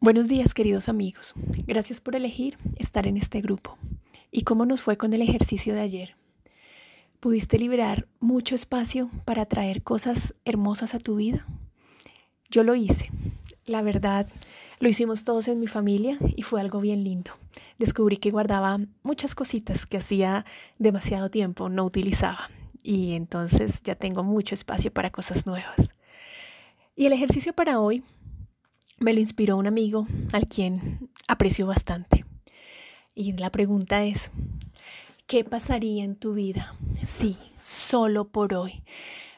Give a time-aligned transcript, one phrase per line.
[0.00, 1.34] Buenos días queridos amigos,
[1.66, 3.76] gracias por elegir estar en este grupo.
[4.30, 6.14] ¿Y cómo nos fue con el ejercicio de ayer?
[7.18, 11.48] ¿Pudiste liberar mucho espacio para traer cosas hermosas a tu vida?
[12.48, 13.10] Yo lo hice.
[13.66, 14.28] La verdad,
[14.78, 17.32] lo hicimos todos en mi familia y fue algo bien lindo.
[17.80, 20.44] Descubrí que guardaba muchas cositas que hacía
[20.78, 22.50] demasiado tiempo no utilizaba
[22.84, 25.96] y entonces ya tengo mucho espacio para cosas nuevas.
[26.94, 28.04] Y el ejercicio para hoy
[28.98, 32.24] me lo inspiró un amigo al quien aprecio bastante.
[33.14, 34.30] Y la pregunta es,
[35.26, 38.84] ¿qué pasaría en tu vida si solo por hoy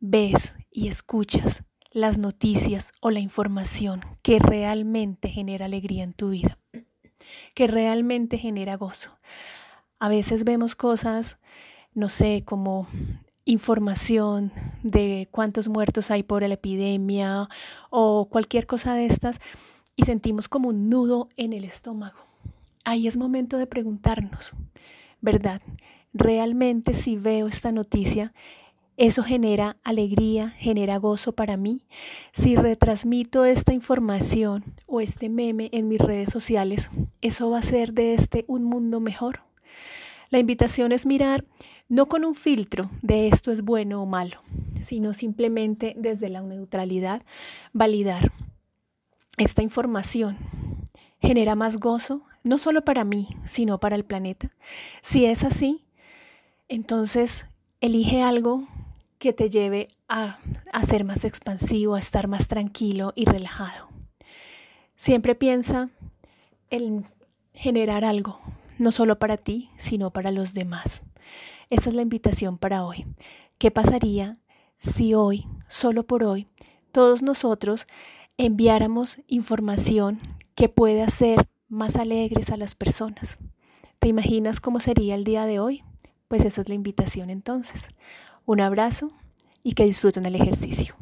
[0.00, 6.58] ves y escuchas las noticias o la información que realmente genera alegría en tu vida,
[7.54, 9.18] que realmente genera gozo?
[9.98, 11.38] A veces vemos cosas,
[11.94, 12.88] no sé, como
[13.44, 17.48] información de cuántos muertos hay por la epidemia
[17.90, 19.40] o cualquier cosa de estas
[19.96, 22.18] y sentimos como un nudo en el estómago.
[22.84, 24.54] Ahí es momento de preguntarnos,
[25.20, 25.62] ¿verdad?
[26.12, 28.32] ¿Realmente si veo esta noticia,
[28.96, 31.86] eso genera alegría, genera gozo para mí?
[32.32, 37.92] Si retransmito esta información o este meme en mis redes sociales, ¿eso va a ser
[37.92, 39.40] de este un mundo mejor?
[40.30, 41.44] La invitación es mirar
[41.92, 44.40] no con un filtro de esto es bueno o malo,
[44.80, 47.20] sino simplemente desde la neutralidad
[47.74, 48.32] validar
[49.36, 50.38] esta información.
[51.20, 52.22] ¿Genera más gozo?
[52.44, 54.50] No solo para mí, sino para el planeta.
[55.02, 55.84] Si es así,
[56.66, 57.44] entonces
[57.82, 58.66] elige algo
[59.18, 60.38] que te lleve a,
[60.72, 63.90] a ser más expansivo, a estar más tranquilo y relajado.
[64.96, 65.90] Siempre piensa
[66.70, 67.04] en
[67.52, 68.40] generar algo,
[68.82, 71.02] no solo para ti, sino para los demás.
[71.70, 73.06] Esa es la invitación para hoy.
[73.58, 74.38] ¿Qué pasaría
[74.76, 76.48] si hoy, solo por hoy,
[76.90, 77.86] todos nosotros
[78.36, 80.20] enviáramos información
[80.54, 83.38] que pueda hacer más alegres a las personas?
[83.98, 85.84] ¿Te imaginas cómo sería el día de hoy?
[86.28, 87.88] Pues esa es la invitación entonces.
[88.44, 89.08] Un abrazo
[89.62, 90.96] y que disfruten el ejercicio.